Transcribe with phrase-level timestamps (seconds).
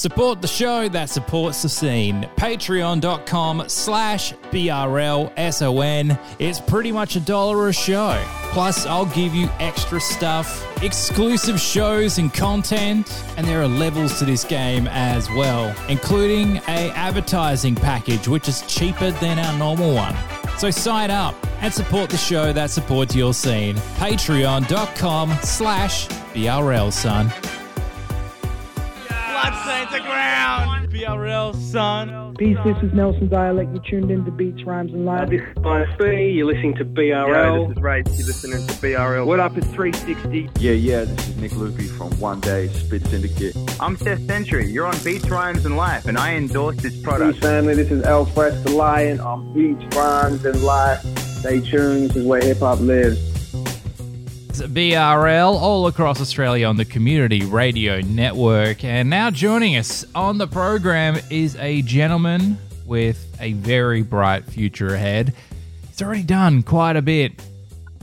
[0.00, 2.26] Support the show that supports the scene.
[2.36, 6.18] Patreon.com slash BRLSON.
[6.38, 8.18] It's pretty much a dollar a show.
[8.44, 14.24] Plus, I'll give you extra stuff, exclusive shows and content, and there are levels to
[14.24, 20.16] this game as well, including a advertising package which is cheaper than our normal one.
[20.56, 23.76] So sign up and support the show that supports your scene.
[23.98, 27.30] Patreon.com slash BRL, son.
[29.70, 30.92] Bloodstains the ground.
[30.92, 32.34] BRL, son.
[32.34, 33.72] Peace, this is Nelson Dialect.
[33.72, 35.30] You tuned in to Beats, Rhymes, and Live.
[35.30, 37.68] This is ISB, you're listening to Yo, BRL.
[37.68, 38.02] this is Ray.
[38.08, 39.26] You're listening to BRL.
[39.26, 40.50] What up, it's 360.
[40.58, 43.54] Yeah, yeah, this is Nick Lupi from One Day Spit Syndicate.
[43.78, 44.66] I'm Seth Sentry.
[44.66, 47.38] You're on Beats, Rhymes, and Life, and I endorse this Peace product.
[47.38, 51.00] family, this is L-FRESH the Lion on Beats, Rhymes, and Life.
[51.38, 53.29] Stay tuned, this is where hip hop lives.
[54.60, 58.84] BRL all across Australia on the Community Radio Network.
[58.84, 64.94] And now joining us on the program is a gentleman with a very bright future
[64.94, 65.34] ahead.
[65.88, 67.42] He's already done quite a bit.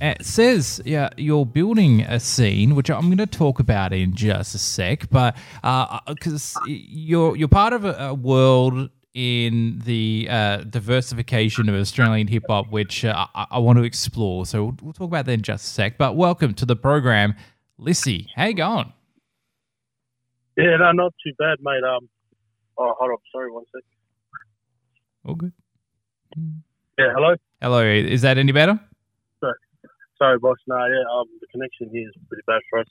[0.00, 4.54] It says yeah, you're building a scene, which I'm going to talk about in just
[4.54, 10.28] a sec, but uh, uh, because you're you're part of a, a world in the
[10.30, 14.46] uh, diversification of Australian hip hop, which uh, I, I want to explore.
[14.46, 15.98] So we'll, we'll talk about that in just a sec.
[15.98, 17.34] But welcome to the program,
[17.80, 18.26] Lisi.
[18.36, 18.92] How you going?
[20.56, 21.82] Yeah, no, not too bad, mate.
[21.84, 22.08] Um,
[22.78, 23.82] oh, hold on, sorry, one sec.
[25.24, 25.52] All good.
[26.98, 27.34] Yeah, hello.
[27.60, 28.78] Hello, is that any better?
[30.18, 30.58] Sorry, boss.
[30.66, 32.86] No, yeah, um, the connection here is pretty bad for us.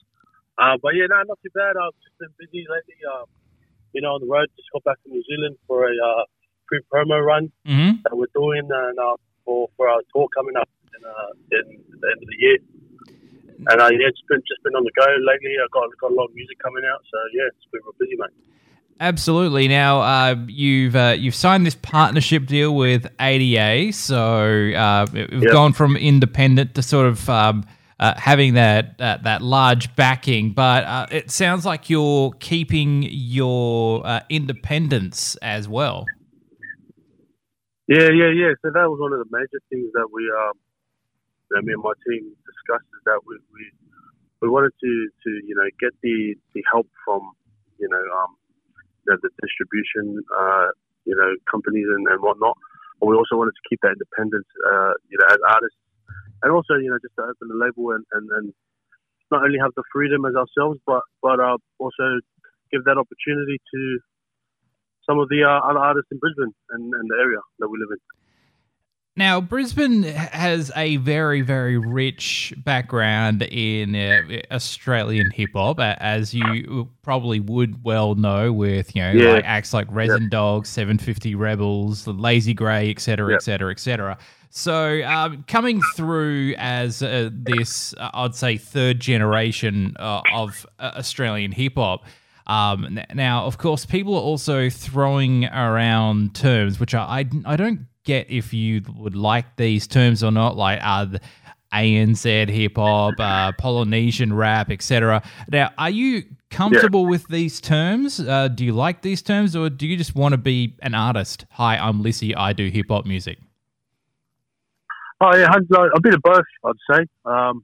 [0.58, 1.76] Uh, but yeah, no, not too bad.
[1.76, 2.96] I've just been busy lately.
[3.04, 3.28] Um,
[3.98, 4.46] you know, on the road.
[4.56, 6.24] Just got back from New Zealand for a uh,
[6.70, 8.06] pre-promo run Mm-hmm.
[8.06, 11.66] that we're doing, and uh, for for our tour coming up in, uh, in
[12.02, 12.58] the end of the year.
[13.70, 15.54] And uh, yeah, it's been just been on the go lately.
[15.58, 18.16] I got got a lot of music coming out, so yeah, it's been real busy,
[18.22, 18.36] mate.
[19.00, 19.68] Absolutely.
[19.68, 24.18] Now uh, you've uh, you've signed this partnership deal with ADA, so
[24.76, 25.52] uh, we've Yep.
[25.52, 27.66] gone from independent to sort of um,
[28.00, 30.52] uh, having that uh, that large backing.
[30.52, 36.06] But uh, it sounds like you're keeping your uh, independence as well.
[37.88, 38.52] Yeah, yeah, yeah.
[38.62, 40.60] So that was one of the major things that we, um,
[41.64, 43.64] me and my team discussed is that we, we,
[44.44, 44.92] we wanted to,
[45.24, 47.32] to, you know, get the, the help from,
[47.80, 48.36] you know, um,
[49.08, 50.68] the, the distribution, uh,
[51.06, 52.60] you know, companies and, and whatnot.
[53.00, 55.80] But we also wanted to keep that independence, uh, you know, as artists.
[56.44, 58.54] And also, you know, just to open the label and, and, and
[59.32, 62.20] not only have the freedom as ourselves, but, but, uh, also
[62.72, 64.00] give that opportunity to,
[65.10, 67.88] some of the uh, other artists in Brisbane and, and the area that we live
[67.92, 67.98] in.
[69.16, 76.90] Now, Brisbane has a very, very rich background in uh, Australian hip hop, as you
[77.02, 79.32] probably would well know, with you know Yeah.
[79.32, 84.20] like acts like Resin Dogs, Seven Fifty Rebels, The Lazy Grey, etc., etc., etc.
[84.50, 90.92] So, um, coming through as uh, this, uh, I'd say, third generation uh, of uh,
[90.96, 92.06] Australian hip hop.
[92.48, 97.88] Um, now, of course, people are also throwing around terms which I, I, I don't
[98.06, 101.08] get if you would like these terms or not, like uh,
[101.74, 105.22] ANZ hip hop, uh, Polynesian rap, etc.
[105.52, 108.20] Now, are you comfortable with these terms?
[108.20, 111.46] Uh, do you like these terms, or do you just want to be an artist?
[111.52, 112.34] Hi, I'm Lisi.
[112.36, 113.38] I do hip hop music.
[115.22, 117.06] Oh yeah, hun- like, a bit of both, I'd say.
[117.26, 117.64] Um,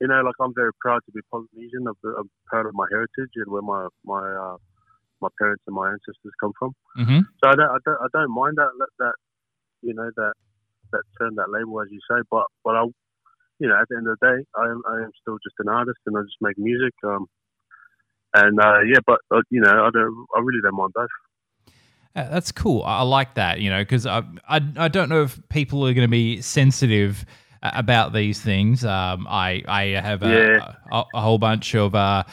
[0.00, 1.86] you know, like I'm very proud to be Polynesian.
[1.88, 4.56] I'm, I'm proud of my heritage and where my my uh,
[5.20, 6.72] my parents and my ancestors come from.
[6.98, 7.20] Mm-hmm.
[7.42, 9.14] So I don't, I don't, I don't mind that, that, that,
[9.82, 10.32] you know, that,
[10.92, 12.20] that term, that label, as you say.
[12.30, 12.84] But, but I,
[13.58, 15.68] you know, at the end of the day, I am, I am still just an
[15.68, 16.92] artist, and I just make music.
[17.04, 17.26] Um,
[18.34, 21.08] and uh, yeah, but uh, you know, I don't, I really don't mind both.
[22.16, 22.82] That's cool.
[22.84, 26.06] I like that, you know, because I, I I don't know if people are going
[26.06, 27.24] to be sensitive
[27.62, 28.84] uh, about these things.
[28.84, 30.74] Um, I I have a, Yeah.
[30.90, 32.24] a, a whole bunch of uh,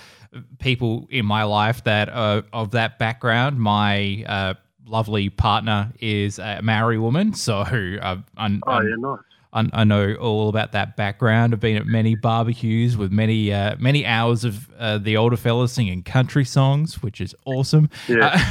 [0.59, 3.59] people in my life that are of that background.
[3.59, 4.53] My uh,
[4.85, 9.19] lovely partner is a Maori woman, so uh, I'm, Oh I'm- yeah, nice.
[9.53, 11.53] I, I know all about that background.
[11.53, 15.71] I've been at many barbecues with many uh, many hours of uh, the older fellas
[15.71, 17.89] singing country songs, which is awesome.
[18.09, 18.41] Yeah.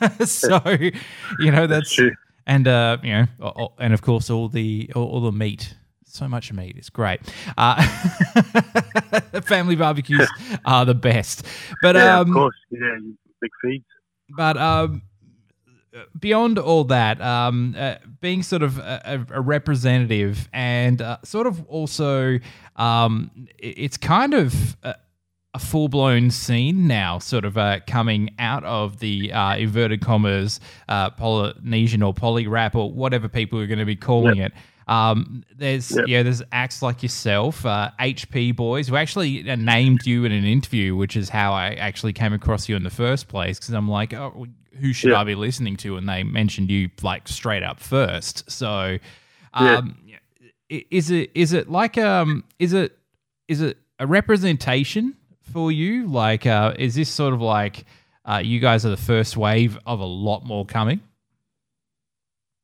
[0.00, 0.60] Uh, so
[1.38, 2.12] you know that's true.
[2.46, 5.74] and uh, you know, o- and of course all the all, all the meat.
[6.10, 6.74] So much meat.
[6.78, 7.20] It's great.
[7.58, 7.82] Uh,
[9.44, 10.26] family barbecues
[10.64, 11.46] are the best.
[11.82, 12.56] But Yeah, um, of course.
[12.70, 12.96] Yeah,
[13.40, 13.84] big feeds.
[14.36, 15.02] but um,
[16.18, 21.64] beyond all that, um, uh, being sort of a, a representative and uh, sort of
[21.66, 22.38] also,
[22.76, 24.94] um, it's kind of a,
[25.54, 30.60] a full blown scene now, sort of uh, coming out of the uh, inverted commas
[30.88, 34.52] uh, Polynesian or poly rap or whatever people are going to be calling it.
[34.86, 36.04] Um, there's Yep.
[36.08, 40.44] yeah, there's acts like yourself, uh, HP Boys, who actually uh, named you in an
[40.44, 43.58] interview, which is how I actually came across you in the first place.
[43.58, 44.46] Because I'm like, oh,
[44.80, 45.20] who should Yeah.
[45.20, 45.96] I be listening to?
[45.96, 48.50] And they mentioned you like straight up first.
[48.50, 48.98] So,
[49.54, 49.96] um,
[50.70, 52.98] i- is it is it like um is it
[53.48, 56.06] is it a representation for you?
[56.06, 57.84] Like, uh, is this sort of like
[58.24, 61.00] uh, you guys are the first wave of a lot more coming?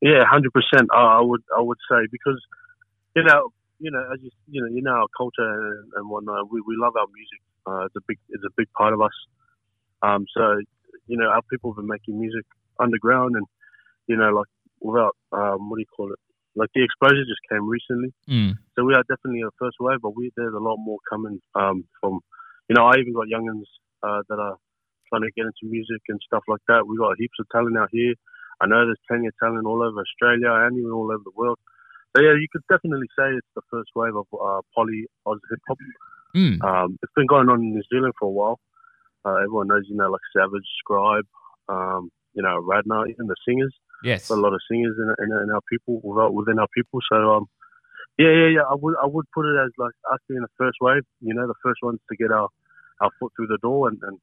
[0.01, 0.89] Yeah, hundred percent.
[0.93, 2.39] I would I would say because
[3.15, 5.41] you know you know as you you know you know our culture
[5.79, 6.51] and, and whatnot.
[6.51, 7.41] We we love our music.
[7.65, 9.13] Uh, it's a big it's a big part of us.
[10.01, 10.61] Um, so
[11.07, 12.45] you know our people have been making music
[12.79, 13.45] underground and
[14.07, 14.47] you know like
[14.81, 16.19] without um, what do you call it?
[16.55, 18.13] Like the exposure just came recently.
[18.29, 18.53] Mm.
[18.75, 21.83] So we are definitely a first wave, but we there's a lot more coming um,
[21.99, 22.19] from.
[22.69, 23.69] You know, I even got youngins
[24.01, 24.57] uh, that are
[25.09, 26.87] trying to get into music and stuff like that.
[26.87, 28.15] We got heaps of talent out here.
[28.61, 31.59] I know there's plenty of talent all over Australia and even all over the world.
[32.15, 35.59] So yeah, you could definitely say it's the first wave of uh, poly Oz hip
[35.67, 35.77] hop.
[36.35, 36.63] Mm.
[36.63, 38.59] Um, it's been going on in New Zealand for a while.
[39.25, 41.25] Uh, everyone knows, you know, like Savage, Scribe,
[41.67, 43.73] um, you know, Radna, even the singers
[44.05, 44.29] Yes.
[44.29, 46.99] a lot of singers in, in, in our people within our people.
[47.09, 47.45] So um,
[48.17, 48.65] yeah, yeah, yeah.
[48.69, 51.01] I would I would put it as like us being the first wave.
[51.21, 52.49] You know, the first ones to get our,
[53.01, 54.17] our foot through the door and and,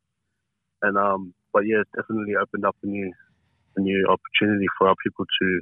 [0.83, 1.35] and um.
[1.53, 3.13] But yeah, it's definitely opened up a new
[3.77, 5.61] a new opportunity for our people to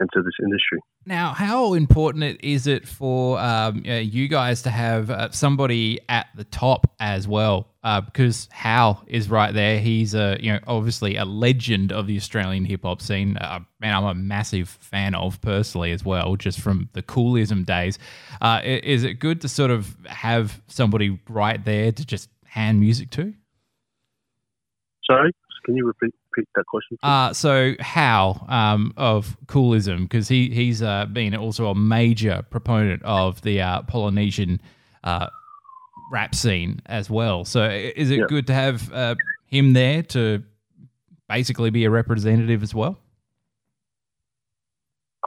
[0.00, 0.78] enter this industry.
[1.06, 6.26] Now, how important it is it for um, you guys to have uh, somebody at
[6.36, 7.68] the top as well?
[7.82, 9.80] Uh, because Hau is right there.
[9.80, 13.36] He's a you know obviously a legend of the Australian hip hop scene.
[13.36, 17.98] Uh, man, I'm a massive fan of personally as well, just from the Koolism days.
[18.40, 23.10] Uh, is it good to sort of have somebody right there to just hand music
[23.10, 23.32] to?
[25.04, 25.32] Sorry,
[25.68, 26.96] can you repeat, repeat that question?
[26.96, 27.06] please?
[27.06, 33.02] Uh, so Hau um, of Koolism, because he he's uh, been also a major proponent
[33.02, 34.62] of the uh, Polynesian
[35.04, 35.26] uh,
[36.10, 37.44] rap scene as well.
[37.44, 38.24] So is it Yeah.
[38.28, 40.42] good to have uh, him there to
[41.28, 42.96] basically be a representative as well?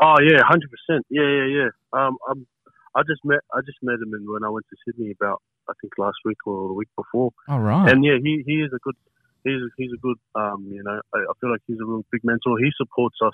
[0.01, 1.05] Oh yeah, hundred percent.
[1.11, 1.69] Yeah, yeah, yeah.
[1.93, 2.47] Um, I'm,
[2.95, 5.93] I just met I just met him when I went to Sydney about I think
[5.99, 7.29] last week or the week before.
[7.47, 7.88] All right.
[7.91, 8.95] And yeah, he, he is a good
[9.43, 12.23] he's he's a good um you know I, I feel like he's a real big
[12.23, 12.57] mentor.
[12.59, 13.33] He supports us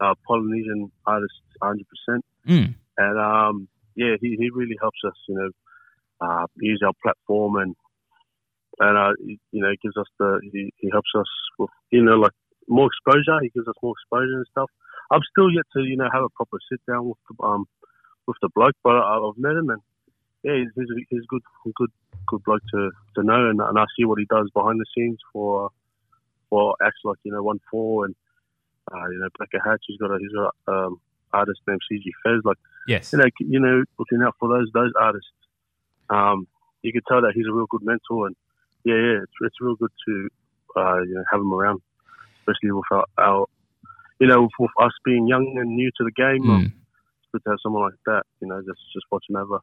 [0.00, 2.74] uh, Polynesian artists 100 percent, Mm.
[2.98, 5.50] and um yeah he, he really helps us you know
[6.20, 7.74] uh, use our platform and
[8.80, 11.26] and uh he- you know gives us the he, he helps us
[11.58, 12.32] with you know like
[12.68, 13.38] more exposure.
[13.42, 14.70] He gives us more exposure and stuff.
[15.10, 17.64] I'm still yet to you know have a proper sit down with the um
[18.26, 19.80] with the bloke, but I, I've met him and
[20.42, 21.42] yeah, he's he's, a, he's good
[21.76, 21.90] good
[22.26, 25.18] good bloke to, to know, and, and I see what he does behind the scenes
[25.32, 25.70] for
[26.50, 28.14] for acts like you know One Four and
[28.92, 29.82] uh, you know Blacker Hatch.
[29.86, 31.00] He's got a he's got a um,
[31.32, 32.42] artist named CG Fez.
[32.44, 33.12] Like yes.
[33.12, 35.30] you know you know looking out for those those artists.
[36.10, 36.46] Um,
[36.82, 38.36] you can tell that he's a real good mentor, and
[38.84, 40.28] yeah, yeah, it's it's real good to
[40.76, 41.80] uh, you know have him around,
[42.40, 43.46] especially with our, our
[44.20, 46.44] you know with, with us being young and new to the game.
[46.44, 46.66] Mm.
[46.66, 48.22] It's good to have someone like that.
[48.40, 49.62] You know, just just watching over us.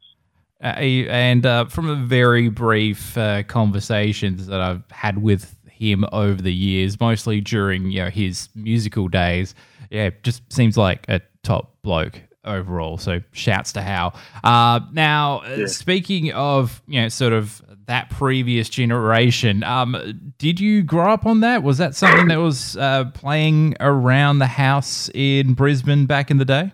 [0.63, 6.41] Uh, and uh, from the very brief uh, conversations that I've had with him over
[6.41, 9.53] the years, mostly during you know his musical days,
[9.91, 12.97] yeah, just seems like a top bloke overall.
[12.97, 14.13] So shouts to Hau.
[14.43, 15.65] Uh, now, uh, Yeah.
[15.65, 21.41] speaking of you know sort of that previous generation, um, did you grow up on
[21.41, 21.61] that?
[21.63, 26.45] Was that something that was uh, playing around the house in Brisbane back in the
[26.45, 26.71] day?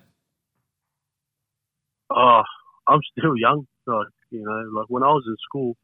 [2.09, 2.43] Oh,
[2.91, 3.67] I'm still young.
[3.87, 5.75] Like you know, like when I was in school,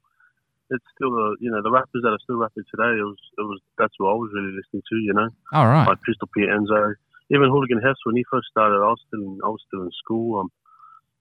[0.70, 2.94] it's still the you know the rappers that are still rapping today.
[3.00, 4.96] It was it was that's what I was really listening to.
[4.98, 5.88] You know, All right.
[5.88, 6.94] like Pistol Pete Enzo,
[7.32, 8.78] even Hooligan Hefs when he first started.
[8.84, 10.40] I was still in, I was still in school.
[10.42, 10.50] Um,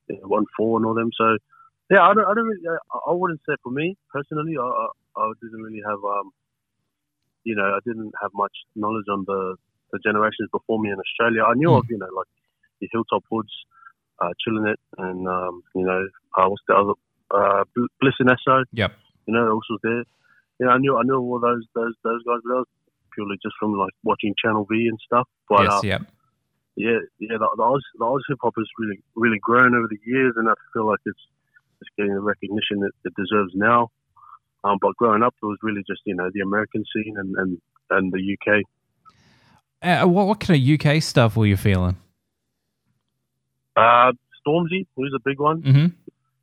[0.08, 1.10] you know, one four and all them.
[1.16, 1.38] So
[1.90, 4.54] yeah, I don't I don't really, I, I wouldn't say for me personally.
[4.58, 6.30] I, I I didn't really have um,
[7.44, 9.56] you know, I didn't have much knowledge on the
[9.92, 11.44] the generations before me in Australia.
[11.44, 11.78] I knew Hmm.
[11.78, 12.26] of you know like
[12.80, 13.52] the Hilltop Hoods,
[14.20, 16.06] uh, Chilling It, and um, you know
[16.36, 16.92] uh, what's the other
[17.30, 18.64] uh, Bl- Bliss n Eso.
[18.72, 18.92] Yep.
[19.26, 20.04] You know, also there.
[20.60, 22.66] Yeah, I knew I knew all those those those guys, but that was
[23.14, 25.28] purely just from like watching Channel V and stuff.
[25.48, 25.72] But yes.
[25.72, 26.02] uh, Yep.
[26.76, 29.98] yeah, yeah, the, the Oz the Oz hip hop has really really grown over the
[30.04, 31.18] years, and I feel like it's
[31.80, 33.90] it's getting the recognition that it deserves now.
[34.64, 37.58] Um, but growing up, it was really just you know the American scene and and,
[37.90, 38.62] and the UK.
[39.82, 41.96] Uh, what what kind of UK stuff were you feeling?
[43.76, 45.62] Uh, Stormzy was a big one.
[45.62, 45.86] Mm-hmm.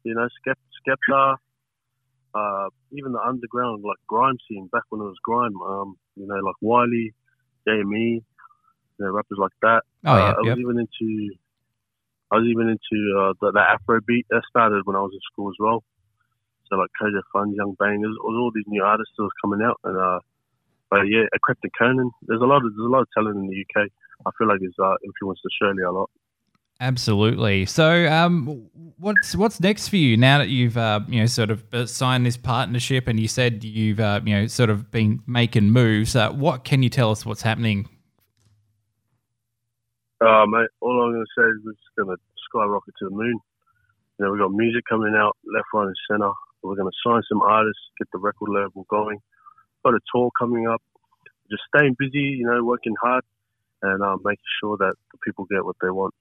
[0.03, 1.35] You know, Skepta,
[2.35, 5.55] uh, even the underground like grime scene back when it was grime.
[5.61, 7.13] Um, you know, like Wiley,
[7.67, 8.23] JME, you
[8.99, 9.81] know, rappers like that.
[10.05, 10.57] Oh, yeah, uh, I was yep.
[10.57, 11.35] even into.
[12.31, 15.21] I was even into uh, the, the Afro beat that started when I was in
[15.31, 15.83] school as well.
[16.69, 19.77] So like Koja Fun, Young Bangers, was all these new artists that was coming out,
[19.83, 20.19] and uh,
[20.89, 22.09] but yeah, Krypton Conan.
[22.25, 23.89] There's a lot of there's a lot of talent in the UK.
[24.25, 26.09] I feel like it's uh, influenced Australia a lot.
[26.83, 27.65] Absolutely.
[27.65, 31.63] So, um, what's what's next for you now that you've uh, you know sort of
[31.73, 35.69] uh, signed this partnership and you said you've uh, you know sort of been making
[35.69, 36.13] moves?
[36.13, 37.25] Uh, what can you tell us?
[37.25, 37.87] What's happening?
[40.19, 43.15] Uh, mate, all I'm going to say is we're just going to skyrocket to the
[43.15, 43.39] moon.
[44.19, 46.33] You know, we've got music coming out left, right, and center.
[46.63, 49.19] We're going to sign some artists, get the record label going.
[49.85, 50.81] Got a tour coming up.
[51.49, 53.23] Just staying busy, you know, working hard,
[53.83, 56.13] and uh, making sure that the people get what they want.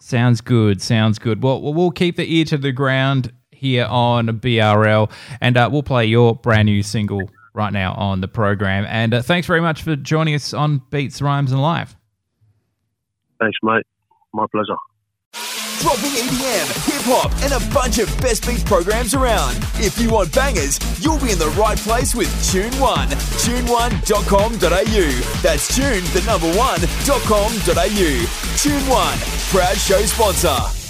[0.00, 0.80] Sounds good.
[0.82, 1.42] Sounds good.
[1.42, 5.82] Well, we'll- we'll keep the ear to the ground here on BRL, and uh, we'll
[5.82, 8.86] play your brand new single right now on the program.
[8.88, 11.96] And uh, thanks very much for joining us on Beats, Rhymes, and Life.
[13.40, 13.84] Thanks, mate.
[14.32, 14.76] My pleasure.
[15.80, 19.54] Dropping EDM, hip hop, and a bunch of best beats programs around.
[19.78, 23.06] If you want bangers, you'll be in the right place with Tune One.
[23.46, 25.06] Tune1.com.au.
[25.40, 28.10] That's tune the number one.com.au.
[28.58, 29.18] Tune One,
[29.50, 30.87] proud show sponsor.